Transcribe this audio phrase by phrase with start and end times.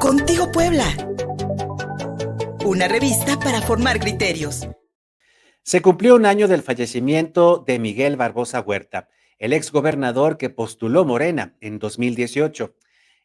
[0.00, 0.84] Contigo Puebla.
[2.64, 4.68] Una revista para formar criterios.
[5.62, 9.08] Se cumplió un año del fallecimiento de Miguel Barbosa Huerta,
[9.38, 12.74] el exgobernador que postuló Morena en 2018.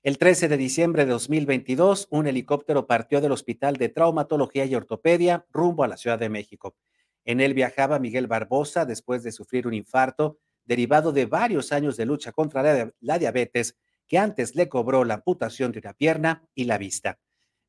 [0.03, 5.45] El 13 de diciembre de 2022, un helicóptero partió del Hospital de Traumatología y Ortopedia
[5.51, 6.77] rumbo a la Ciudad de México.
[7.25, 12.05] En él viajaba Miguel Barbosa después de sufrir un infarto derivado de varios años de
[12.05, 13.75] lucha contra la, la diabetes
[14.09, 17.19] que antes le cobró la amputación de una pierna y la vista.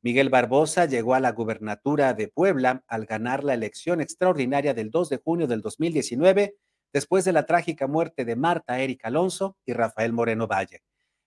[0.01, 5.09] Miguel Barbosa llegó a la gubernatura de Puebla al ganar la elección extraordinaria del 2
[5.09, 6.55] de junio del 2019,
[6.91, 10.81] después de la trágica muerte de Marta Erika Alonso y Rafael Moreno Valle.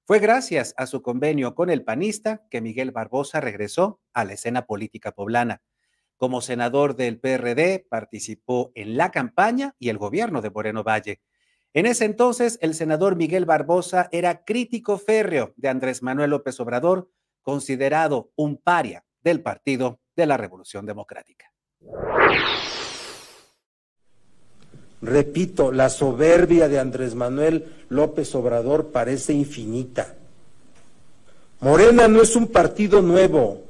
[0.05, 4.67] Fue gracias a su convenio con el panista que Miguel Barbosa regresó a la escena
[4.67, 5.63] política poblana.
[6.17, 11.21] Como senador del PRD, participó en la campaña y el gobierno de Moreno Valle.
[11.77, 17.11] En ese entonces, el senador Miguel Barbosa era crítico férreo de Andrés Manuel López Obrador,
[17.43, 21.53] considerado un paria del Partido de la Revolución Democrática.
[25.03, 30.15] Repito, la soberbia de Andrés Manuel López Obrador parece infinita.
[31.59, 33.63] Morena no es un partido nuevo.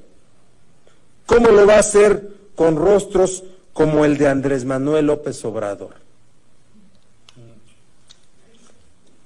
[1.25, 6.04] ¿Cómo lo va a hacer con rostros como el de Andrés Manuel López Obrador?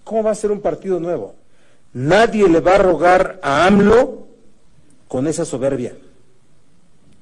[0.08, 1.34] ¿Cómo va a ser un partido nuevo?
[1.92, 4.26] Nadie le va a rogar a AMLO
[5.06, 5.98] con esa soberbia.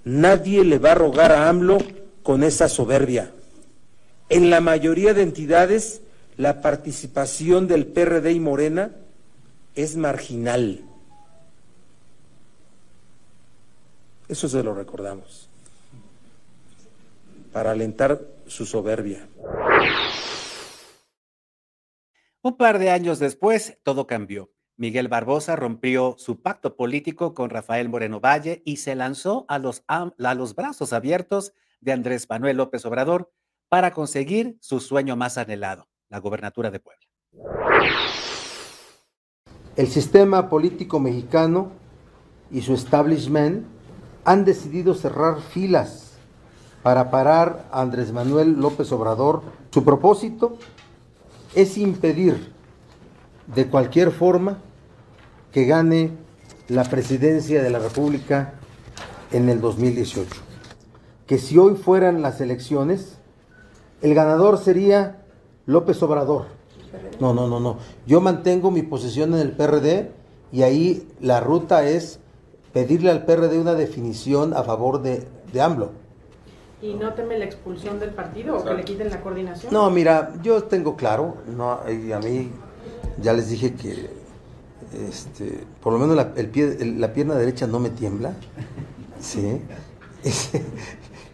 [0.04, 1.78] Nadie le va a rogar a AMLO
[2.22, 3.32] con esa soberbia.
[4.28, 6.00] En la mayoría de entidades,
[6.36, 8.92] la participación del PRD y Morena
[9.74, 10.84] es marginal.
[14.28, 15.48] Eso se lo recordamos.
[17.52, 19.26] Para alentar su soberbia.
[22.46, 24.52] Un par de años después, todo cambió.
[24.76, 29.82] Miguel Barbosa rompió su pacto político con Rafael Moreno Valle y se lanzó a los,
[30.16, 33.32] los brazos abiertos de Andrés Manuel López Obrador
[33.68, 37.04] para conseguir su sueño más anhelado, la gobernatura de Puebla.
[39.74, 41.72] El sistema político mexicano
[42.52, 43.66] y su establishment
[44.24, 46.16] han decidido cerrar filas
[46.84, 49.42] para parar a Andrés Manuel López Obrador.
[49.72, 50.58] Su propósito
[51.56, 52.52] es impedir
[53.52, 54.58] de cualquier forma
[55.52, 56.12] que gane
[56.68, 58.54] la presidencia de la República
[59.32, 60.28] en el 2018.
[61.26, 63.16] Que si hoy fueran las elecciones,
[64.02, 65.24] el ganador sería
[65.64, 66.46] López Obrador.
[67.20, 67.78] No, no, no, no.
[68.06, 70.12] Yo mantengo mi posición en el PRD
[70.52, 72.20] y ahí la ruta es
[72.74, 76.05] pedirle al PRD una definición a favor de, de AMLO
[76.82, 79.72] ¿Y no teme la expulsión del partido o que le quiten la coordinación?
[79.72, 82.50] No, mira, yo tengo claro, no, y a mí
[83.20, 84.10] ya les dije que
[85.08, 88.34] este, por lo menos la, el pie, la pierna derecha no me tiembla.
[89.20, 89.60] ¿sí?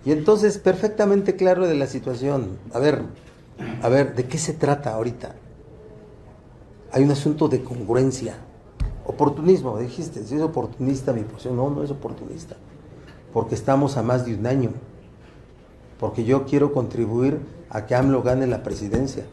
[0.04, 2.58] y entonces, perfectamente claro de la situación.
[2.72, 3.02] A ver,
[3.82, 5.34] a ver, ¿de qué se trata ahorita?
[6.92, 8.36] Hay un asunto de congruencia.
[9.04, 11.56] Oportunismo, dijiste, si es oportunista mi posición.
[11.56, 12.56] No, no es oportunista.
[13.32, 14.70] Porque estamos a más de un año
[16.02, 17.38] porque yo quiero contribuir
[17.70, 19.24] a que AMLO gane la presidencia.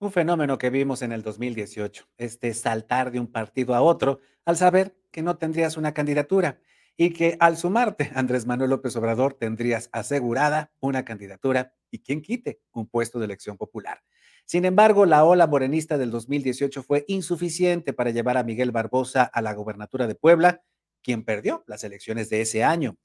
[0.00, 4.56] Un fenómeno que vimos en el 2018, este saltar de un partido a otro al
[4.56, 6.58] saber que no tendrías una candidatura
[6.96, 12.60] y que al sumarte Andrés Manuel López Obrador tendrías asegurada una candidatura y quien quite
[12.72, 14.02] un puesto de elección popular.
[14.44, 19.40] Sin embargo, la ola morenista del 2018 fue insuficiente para llevar a Miguel Barbosa a
[19.40, 20.64] la gobernatura de Puebla,
[21.00, 22.98] quien perdió las elecciones de ese año.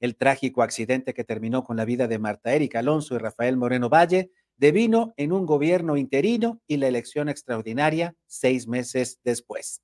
[0.00, 3.88] El trágico accidente que terminó con la vida de Marta Erika Alonso y Rafael Moreno
[3.88, 9.82] Valle devino en un gobierno interino y la elección extraordinaria seis meses después.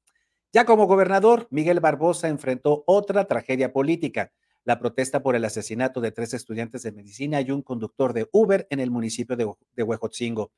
[0.52, 4.32] Ya como gobernador, Miguel Barbosa enfrentó otra tragedia política,
[4.64, 8.66] la protesta por el asesinato de tres estudiantes de medicina y un conductor de Uber
[8.70, 10.52] en el municipio de, Huejotzingo.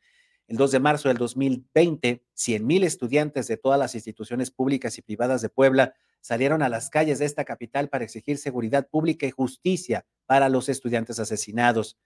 [0.48, 5.42] El 2 de marzo del 2020, 100.000 estudiantes de todas las instituciones públicas y privadas
[5.42, 10.06] de Puebla salieron a las calles de esta capital para exigir seguridad pública y justicia
[10.24, 11.98] para los estudiantes asesinados.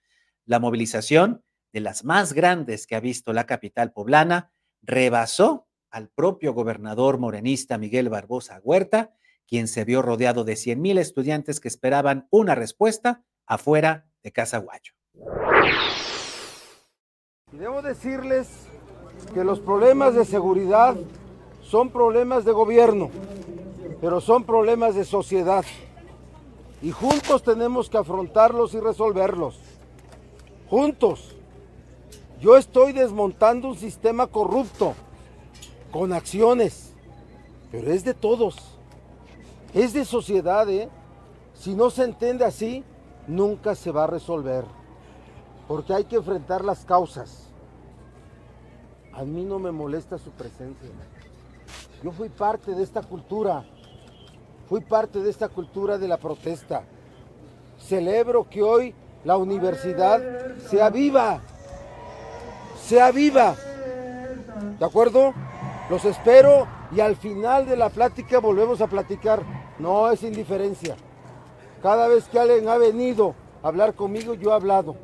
[0.45, 4.51] La movilización, de las más grandes que ha visto la capital poblana,
[4.81, 9.13] rebasó al propio gobernador morenista Miguel Barbosa Huerta,
[9.47, 14.57] quien se vio rodeado de 100 mil estudiantes que esperaban una respuesta afuera de Casa
[14.57, 14.93] Guayo.
[17.51, 18.47] Debo decirles
[19.33, 20.95] que los problemas de seguridad
[21.61, 23.09] son problemas de gobierno
[24.01, 25.63] pero son problemas de sociedad
[26.81, 29.59] y juntos tenemos que afrontarlos y resolverlos.
[30.67, 31.35] Juntos.
[32.41, 34.95] Yo estoy desmontando un sistema corrupto
[35.91, 36.91] con acciones,
[37.71, 38.55] pero es de todos,
[39.75, 40.89] es de sociedad, ¿eh?
[41.53, 42.83] Si no se entiende así,
[43.27, 44.65] nunca se va a resolver,
[45.71, 47.47] porque hay que enfrentar las causas.
[49.13, 50.89] A mí no me molesta su presencia.
[52.03, 53.63] Yo fui parte de esta cultura,
[54.67, 56.83] fui parte de esta cultura de la protesta.
[57.79, 60.21] Celebro que hoy la universidad
[60.57, 61.39] sea viva,
[62.83, 63.55] sea viva.
[64.77, 65.33] ¿De acuerdo?
[65.89, 69.41] Los espero y al final de la plática volvemos a platicar.
[69.79, 70.97] No es indiferencia.
[71.81, 74.97] Cada vez que alguien ha venido a hablar conmigo, yo he hablado.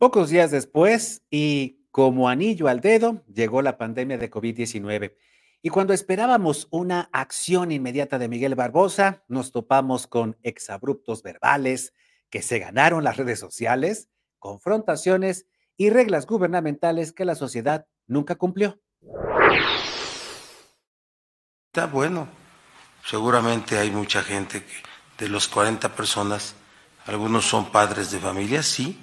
[0.00, 5.14] Pocos días después, y como anillo al dedo, llegó la pandemia de COVID-19.
[5.60, 11.92] Y cuando esperábamos una acción inmediata de Miguel Barbosa, nos topamos con exabruptos verbales
[12.30, 14.08] que se ganaron las redes sociales,
[14.38, 15.44] confrontaciones
[15.76, 18.80] y reglas gubernamentales que la sociedad nunca cumplió.
[21.66, 22.26] Está bueno.
[23.04, 26.54] Seguramente hay mucha gente que de los 40 personas,
[27.04, 28.98] algunos son padres de familia, sí.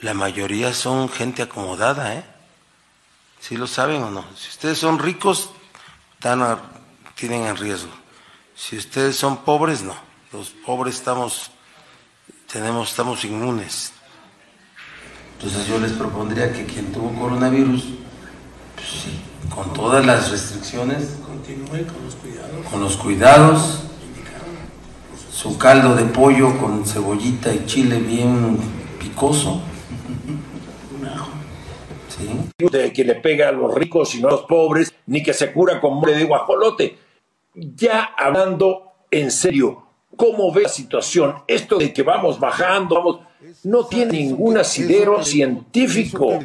[0.00, 2.24] La mayoría son gente acomodada, ¿eh?
[3.40, 4.24] ¿Sí lo saben o no?
[4.36, 5.50] Si ustedes son ricos,
[6.14, 6.60] están
[7.16, 7.90] tienen en riesgo.
[8.54, 9.94] Si ustedes son pobres, no.
[10.32, 11.50] Los pobres estamos,
[12.52, 13.92] tenemos, estamos inmunes.
[15.34, 17.84] Entonces yo les propondría que quien tuvo coronavirus,
[18.76, 19.20] pues sí,
[19.52, 22.66] con todas las restricciones, continúe con los cuidados.
[22.70, 23.80] Con los cuidados,
[25.32, 28.58] su caldo de pollo con cebollita y chile bien
[29.00, 29.62] picoso
[32.58, 35.52] de que le pega a los ricos y no a los pobres, ni que se
[35.52, 36.98] cura con mole de guajolote.
[37.54, 39.84] Ya hablando en serio,
[40.16, 41.34] ¿cómo ve la situación?
[41.46, 43.20] Esto de que vamos bajando, vamos,
[43.64, 46.38] no tiene ningún asidero científico.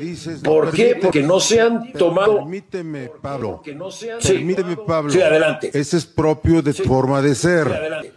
[0.44, 0.98] ¿Por qué?
[1.02, 2.38] Porque no se han tomado.
[2.38, 3.62] Permíteme, Pablo.
[3.92, 4.08] Sí.
[4.25, 5.12] Permíteme, Pablo.
[5.12, 5.72] Sí, adelante.
[5.74, 8.14] Ese es propio de tu forma de ser.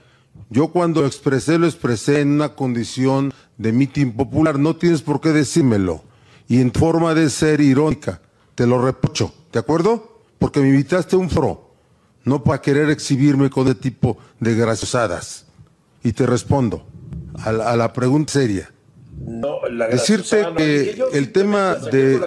[0.49, 4.59] Yo cuando expresé, lo expresé en una condición de mitin popular.
[4.59, 6.06] No tienes por qué decírmelo
[6.49, 8.21] y en forma de ser irónica.
[8.55, 10.23] Te lo reprocho, ¿de acuerdo?
[10.39, 11.71] Porque me invitaste a un foro,
[12.25, 15.47] no para querer exhibirme con ese tipo de graciosadas.
[16.03, 16.87] Y te respondo
[17.43, 18.71] a la, a la pregunta seria.
[19.19, 22.21] No, la Decirte que yo, el tema de...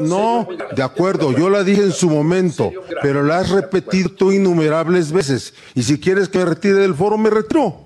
[0.00, 0.46] No,
[0.76, 2.70] de acuerdo, yo la dije en su momento,
[3.02, 5.54] pero la has repetido tú innumerables veces.
[5.74, 7.76] Y si quieres que me retire del foro, me retiro.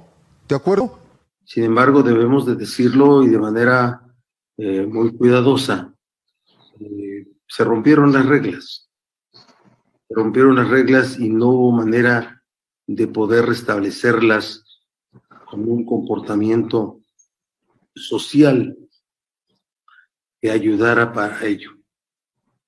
[0.49, 0.99] ¿De acuerdo?
[1.45, 4.03] Sin embargo, debemos de decirlo y de manera
[4.59, 5.95] eh, muy cuidadosa.
[6.81, 8.91] Eh, se rompieron las reglas.
[9.33, 12.43] Se rompieron las reglas y no hubo manera
[12.87, 14.65] de poder restablecerlas
[15.47, 17.01] con un comportamiento
[17.95, 18.77] social
[20.41, 21.73] que ayudara para ello.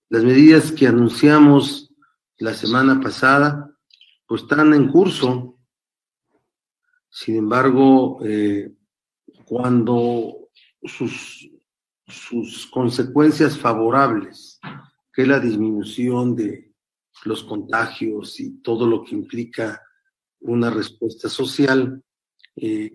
[0.08, 1.92] Las medidas que anunciamos
[2.38, 3.74] la semana pasada,
[4.26, 5.58] pues están en curso.
[7.10, 8.72] Sin embargo, eh,
[9.44, 10.48] cuando
[10.82, 11.50] sus,
[12.08, 14.58] sus consecuencias favorables,
[15.12, 16.72] que es la disminución de
[17.24, 19.82] los contagios y todo lo que implica
[20.40, 22.02] una respuesta social,
[22.56, 22.92] eh,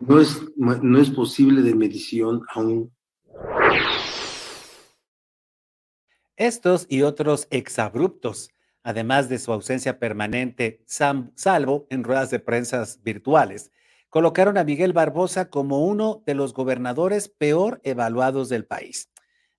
[0.00, 2.92] no, es, no es posible de medición aún.
[6.36, 8.50] Estos y otros exabruptos,
[8.82, 13.72] además de su ausencia permanente, salvo en ruedas de prensa virtuales,
[14.10, 19.10] colocaron a Miguel Barbosa como uno de los gobernadores peor evaluados del país.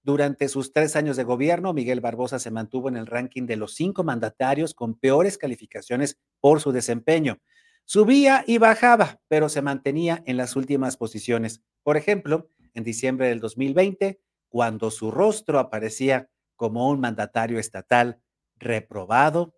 [0.03, 3.75] Durante sus tres años de gobierno, Miguel Barbosa se mantuvo en el ranking de los
[3.75, 7.39] cinco mandatarios con peores calificaciones por su desempeño.
[7.83, 11.61] Subía y bajaba, pero se mantenía en las últimas posiciones.
[11.83, 18.21] Por ejemplo, en diciembre del 2020, cuando su rostro aparecía como un mandatario estatal
[18.55, 19.55] reprobado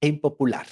[0.00, 0.66] e impopular.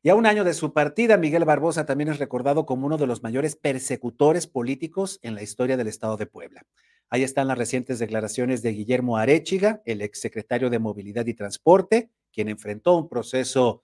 [0.00, 3.08] Y a un año de su partida, Miguel Barbosa también es recordado como uno de
[3.08, 6.62] los mayores persecutores políticos en la historia del Estado de Puebla.
[7.10, 12.48] Ahí están las recientes declaraciones de Guillermo Arechiga, el exsecretario de Movilidad y Transporte, quien
[12.48, 13.82] enfrentó un proceso,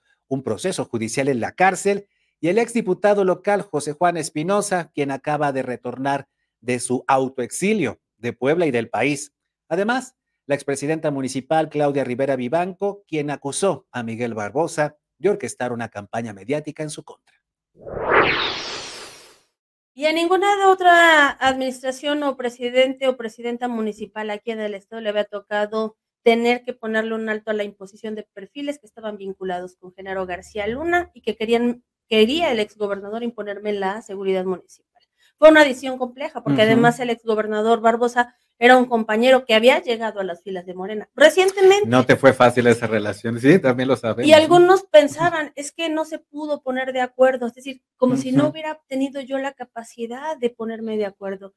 [0.88, 2.06] judicial en la cárcel,
[2.40, 6.28] y el exdiputado local José Juan Espinosa, quien acaba de retornar
[6.60, 9.32] de su autoexilio de Puebla y del país.
[9.68, 10.14] Además,
[10.46, 16.34] la expresidenta municipal Claudia Rivera Vivanco, quien acusó a Miguel Barbosa de orquestar una campaña
[16.34, 17.34] mediática en su contra.
[19.94, 25.08] Y a ninguna otra administración o presidente o presidenta municipal aquí en el estado le
[25.08, 29.76] había tocado tener que ponerle un alto a la imposición de perfiles que estaban vinculados
[29.76, 35.02] con Genaro García Luna y que querían, quería el exgobernador imponerme la seguridad municipal.
[35.38, 40.20] fue una decisión compleja, porque además el exgobernador Barbosa era un compañero que había llegado
[40.20, 41.10] a las filas de Morena.
[41.14, 41.86] Recientemente.
[41.86, 44.26] No te fue fácil esa relación, sí, también lo sabemos.
[44.26, 48.32] Y algunos pensaban, es que no se pudo poner de acuerdo, es decir, como si
[48.32, 51.54] no hubiera tenido yo la capacidad de ponerme de acuerdo.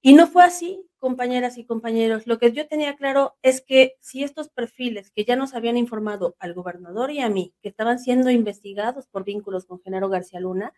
[0.00, 2.26] Y no fue así, compañeras y compañeros.
[2.26, 6.34] Lo que yo tenía claro es que si estos perfiles que ya nos habían informado
[6.38, 10.72] al gobernador y a mí, que estaban siendo investigados por vínculos con Genaro García Luna,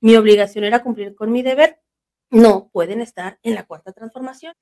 [0.00, 1.80] mi obligación era cumplir con mi deber,
[2.28, 4.54] no pueden estar en la cuarta transformación.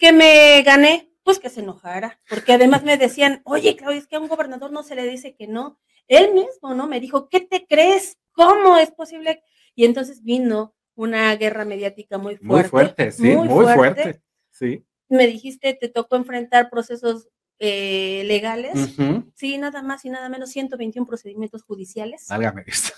[0.00, 1.12] ¿Qué me gané?
[1.22, 4.72] Pues que se enojara, porque además me decían, oye, Claudia, es que a un gobernador
[4.72, 5.78] no se le dice que no.
[6.08, 6.88] Él mismo, ¿no?
[6.88, 8.16] Me dijo, ¿qué te crees?
[8.32, 9.42] ¿Cómo es posible?
[9.74, 12.46] Y entonces vino una guerra mediática muy fuerte.
[12.46, 14.22] Muy fuerte, sí, muy, fuerte.
[14.50, 14.86] Sí.
[15.10, 17.28] Me dijiste, te tocó enfrentar procesos
[17.58, 18.96] eh, legales.
[19.34, 22.24] Sí, nada más y nada menos 121 procedimientos judiciales.
[22.26, 22.94] Válgame esto.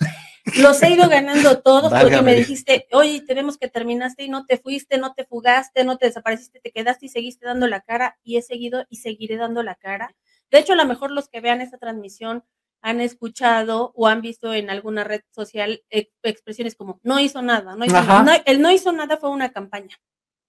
[0.59, 4.57] Los he ido ganando todos porque me dijiste, oye, tenemos que terminaste y no te
[4.57, 8.37] fuiste, no te fugaste, no te desapareciste, te quedaste y seguiste dando la cara y
[8.37, 10.15] he seguido y seguiré dando la cara.
[10.51, 12.43] De hecho, a lo mejor los que vean esta transmisión
[12.81, 17.85] han escuchado o han visto en alguna red social expresiones como no hizo nada, no
[17.85, 18.41] hizo nada.
[18.45, 19.97] él no hizo nada fue una campaña.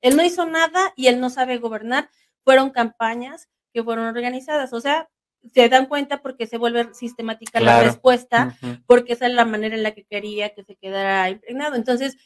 [0.03, 2.11] Él no hizo nada y él no sabe gobernar.
[2.43, 4.73] Fueron campañas que fueron organizadas.
[4.73, 5.09] O sea,
[5.53, 9.83] se dan cuenta porque se vuelve sistemática la respuesta, porque esa es la manera en
[9.83, 11.75] la que quería que se quedara impregnado.
[11.75, 12.17] Entonces,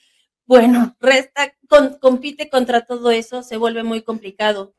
[0.47, 1.53] bueno, resta,
[2.01, 4.73] compite contra todo eso, se vuelve muy complicado.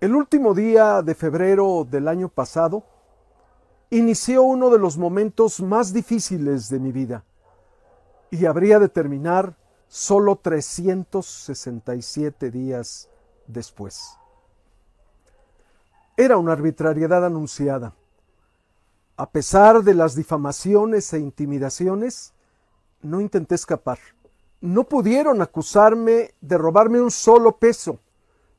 [0.00, 2.84] El último día de febrero del año pasado,
[3.90, 7.24] inició uno de los momentos más difíciles de mi vida
[8.30, 9.54] y habría de terminar
[9.86, 13.10] solo 367 días
[13.46, 14.16] después.
[16.16, 17.94] Era una arbitrariedad anunciada.
[19.16, 22.32] A pesar de las difamaciones e intimidaciones,
[23.02, 23.98] no intenté escapar.
[24.60, 27.98] No pudieron acusarme de robarme un solo peso.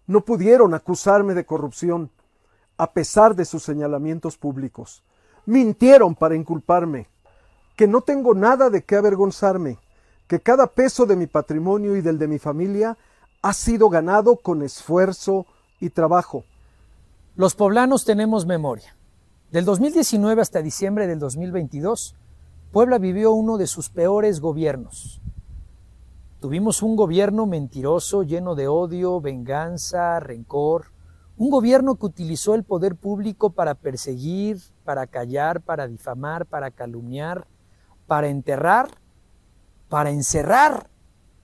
[0.07, 2.11] No pudieron acusarme de corrupción,
[2.77, 5.03] a pesar de sus señalamientos públicos
[5.45, 7.07] mintieron para inculparme,
[7.75, 9.77] que no tengo nada de qué avergonzarme,
[10.27, 12.97] que cada peso de mi patrimonio y del de mi familia
[13.41, 15.45] ha sido ganado con esfuerzo
[15.79, 16.45] y trabajo.
[17.35, 18.95] Los poblanos tenemos memoria.
[19.49, 22.13] Del 2019 hasta diciembre del 2022,
[22.71, 25.19] Puebla vivió uno de sus peores gobiernos.
[26.39, 30.91] Tuvimos un gobierno mentiroso, lleno de odio, venganza, rencor,
[31.35, 37.47] un gobierno que utilizó el poder público para perseguir, para callar, para difamar, para calumniar,
[38.05, 38.89] para enterrar,
[39.89, 40.87] para encerrar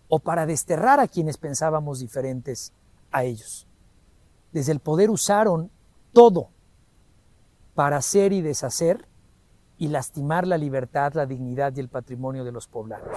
[0.07, 2.73] o para desterrar a quienes pensábamos diferentes
[3.09, 3.65] a ellos.
[4.51, 5.71] Desde el poder usaron
[6.13, 6.51] todo
[7.75, 9.07] para hacer y deshacer
[9.77, 13.07] y lastimar la libertad, la dignidad y el patrimonio de los poblanos.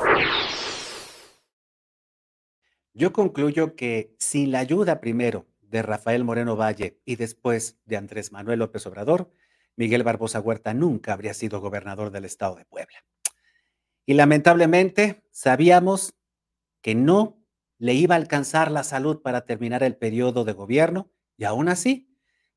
[2.95, 8.31] Yo concluyo que sin la ayuda primero de Rafael Moreno Valle y después de Andrés
[8.31, 9.31] Manuel López Obrador,
[9.77, 12.99] Miguel Barbosa Huerta nunca habría sido gobernador del estado de Puebla.
[14.05, 16.15] Y lamentablemente sabíamos
[16.83, 17.43] que no
[17.79, 22.12] le iba a alcanzar la salud para terminar el periodo de gobierno y aún así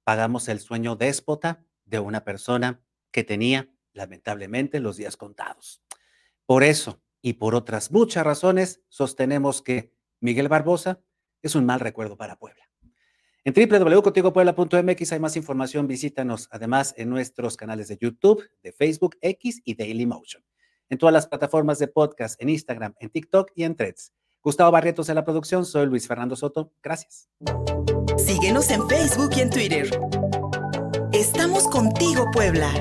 [0.06, 2.80] pagamos el sueño déspota de una persona
[3.12, 5.82] que tenía lamentablemente los días contados.
[6.46, 11.02] Por eso y por otras muchas razones sostenemos que Miguel Barbosa
[11.42, 12.64] es un mal recuerdo para Puebla.
[13.44, 19.62] En www.contigopuebla.mx hay más información, visítanos además en nuestros canales de YouTube, de Facebook, X
[19.66, 20.44] y Dailymotion.
[20.90, 24.14] En todas las plataformas de podcast, en Instagram, en TikTok y en Threads.
[24.46, 26.72] Gustavo Barrientos en la producción, soy Luis Fernando Soto.
[26.84, 27.28] Gracias.
[28.16, 30.00] Síguenos en Facebook y en Twitter.
[31.12, 32.72] Estamos contigo, Puebla.